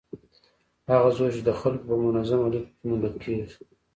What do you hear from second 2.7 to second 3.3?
کې موندل